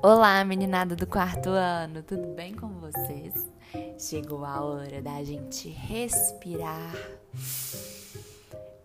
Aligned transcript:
Olá, 0.00 0.44
meninada 0.44 0.94
do 0.94 1.08
quarto 1.08 1.48
ano, 1.48 2.04
tudo 2.04 2.28
bem 2.28 2.54
com 2.54 2.68
vocês? 2.78 3.50
Chegou 3.98 4.44
a 4.44 4.60
hora 4.60 5.02
da 5.02 5.24
gente 5.24 5.68
respirar, 5.68 6.94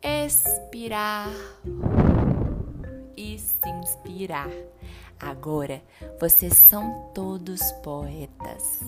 expirar 0.02 1.30
e 3.16 3.38
se 3.38 3.70
inspirar. 3.70 4.50
Agora 5.20 5.84
vocês 6.20 6.58
são 6.58 7.12
todos 7.14 7.62
poetas. 7.84 8.80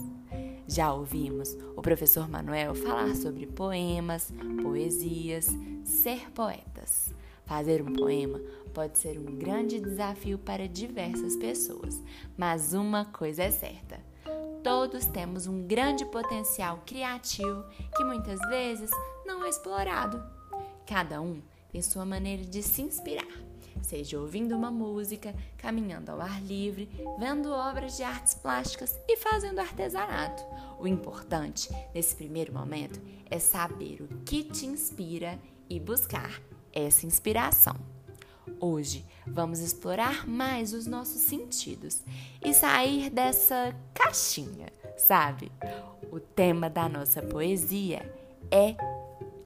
Já 0.67 0.91
ouvimos 0.91 1.55
o 1.75 1.81
professor 1.81 2.27
Manuel 2.27 2.73
falar 2.73 3.15
sobre 3.15 3.45
poemas, 3.45 4.33
poesias, 4.63 5.47
ser 5.83 6.31
poetas. 6.31 7.14
Fazer 7.45 7.81
um 7.81 7.93
poema 7.93 8.41
pode 8.73 8.97
ser 8.97 9.19
um 9.19 9.37
grande 9.37 9.79
desafio 9.79 10.37
para 10.37 10.67
diversas 10.67 11.35
pessoas, 11.35 12.01
mas 12.35 12.73
uma 12.73 13.05
coisa 13.05 13.43
é 13.43 13.51
certa: 13.51 13.99
todos 14.63 15.05
temos 15.05 15.45
um 15.45 15.65
grande 15.65 16.05
potencial 16.05 16.81
criativo 16.85 17.63
que 17.95 18.03
muitas 18.03 18.39
vezes 18.49 18.89
não 19.25 19.45
é 19.45 19.49
explorado. 19.49 20.21
Cada 20.87 21.21
um 21.21 21.41
tem 21.71 21.81
sua 21.81 22.05
maneira 22.05 22.43
de 22.43 22.63
se 22.63 22.81
inspirar, 22.81 23.27
seja 23.81 24.19
ouvindo 24.19 24.55
uma 24.55 24.71
música, 24.71 25.35
caminhando 25.57 26.09
ao 26.09 26.19
ar 26.19 26.41
livre, 26.41 26.89
vendo 27.19 27.51
obras 27.51 27.95
de 27.95 28.03
artes 28.03 28.33
plásticas 28.33 28.99
e 29.07 29.17
fazendo 29.17 29.59
artesanato. 29.59 30.43
O 30.79 30.87
importante 30.87 31.69
nesse 31.93 32.15
primeiro 32.15 32.51
momento 32.51 32.99
é 33.29 33.37
saber 33.37 34.01
o 34.01 34.07
que 34.25 34.43
te 34.43 34.65
inspira 34.65 35.39
e 35.69 35.79
buscar 35.79 36.41
essa 36.73 37.05
inspiração. 37.05 37.75
Hoje 38.59 39.05
vamos 39.25 39.59
explorar 39.59 40.27
mais 40.27 40.73
os 40.73 40.85
nossos 40.85 41.21
sentidos 41.21 42.03
e 42.43 42.53
sair 42.53 43.09
dessa 43.09 43.75
caixinha, 43.93 44.67
sabe? 44.97 45.51
O 46.11 46.19
tema 46.19 46.69
da 46.69 46.87
nossa 46.87 47.21
poesia 47.21 48.09
é 48.51 48.75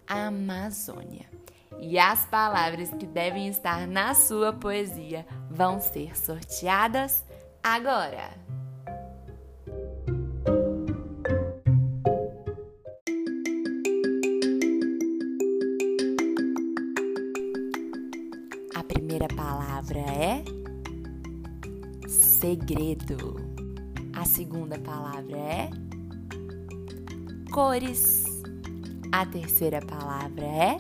a 0.08 0.28
Amazônia. 0.28 1.26
E 1.80 1.98
as 1.98 2.26
palavras 2.26 2.90
que 2.90 3.06
devem 3.06 3.48
estar 3.48 3.88
na 3.88 4.14
sua 4.14 4.52
poesia 4.52 5.26
vão 5.50 5.80
ser 5.80 6.18
sorteadas 6.18 7.24
agora. 7.64 8.49
Primeira 19.20 19.36
palavra 19.36 20.00
é 20.00 20.44
segredo. 22.08 23.36
A 24.14 24.24
segunda 24.24 24.80
palavra 24.80 25.38
é 25.38 25.70
cores. 27.52 28.24
A 29.12 29.26
terceira 29.26 29.82
palavra 29.82 30.46
é 30.46 30.78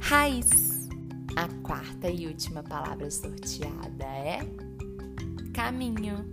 raiz. 0.00 0.88
A 1.34 1.48
quarta 1.62 2.08
e 2.08 2.28
última 2.28 2.62
palavra 2.62 3.10
sorteada 3.10 4.04
é 4.04 4.38
caminho. 5.52 6.24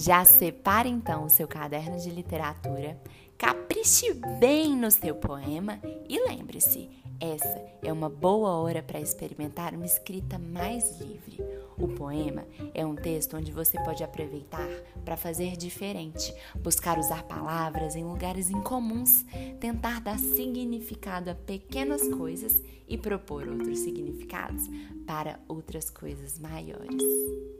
Já 0.00 0.24
separe 0.24 0.88
então 0.88 1.26
o 1.26 1.28
seu 1.28 1.46
caderno 1.46 1.98
de 1.98 2.08
literatura, 2.08 2.98
capriche 3.36 4.14
bem 4.38 4.74
no 4.74 4.90
seu 4.90 5.14
poema 5.14 5.78
e 6.08 6.18
lembre-se, 6.26 6.88
essa 7.20 7.62
é 7.82 7.92
uma 7.92 8.08
boa 8.08 8.52
hora 8.52 8.82
para 8.82 8.98
experimentar 8.98 9.74
uma 9.74 9.84
escrita 9.84 10.38
mais 10.38 10.98
livre. 10.98 11.38
O 11.76 11.86
poema 11.86 12.46
é 12.72 12.84
um 12.86 12.96
texto 12.96 13.36
onde 13.36 13.52
você 13.52 13.78
pode 13.84 14.02
aproveitar 14.02 14.70
para 15.04 15.18
fazer 15.18 15.54
diferente, 15.54 16.34
buscar 16.56 16.98
usar 16.98 17.24
palavras 17.24 17.94
em 17.94 18.02
lugares 18.02 18.48
incomuns, 18.48 19.26
tentar 19.60 20.00
dar 20.00 20.18
significado 20.18 21.28
a 21.28 21.34
pequenas 21.34 22.08
coisas 22.08 22.62
e 22.88 22.96
propor 22.96 23.46
outros 23.46 23.80
significados 23.80 24.66
para 25.06 25.38
outras 25.46 25.90
coisas 25.90 26.38
maiores. 26.38 27.59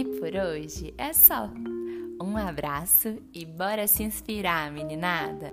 E 0.00 0.04
por 0.18 0.34
hoje 0.34 0.94
é 0.96 1.12
só. 1.12 1.50
Um 2.18 2.34
abraço 2.34 3.18
e 3.34 3.44
bora 3.44 3.86
se 3.86 4.02
inspirar, 4.02 4.72
meninada! 4.72 5.52